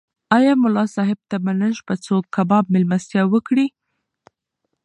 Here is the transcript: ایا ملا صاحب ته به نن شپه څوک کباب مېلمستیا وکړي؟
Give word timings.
ایا 0.37 0.53
ملا 0.61 0.85
صاحب 0.95 1.19
ته 1.29 1.37
به 1.43 1.51
نن 1.59 1.71
شپه 1.79 1.95
څوک 2.05 2.23
کباب 2.35 2.65
مېلمستیا 2.73 3.23
وکړي؟ 3.29 3.67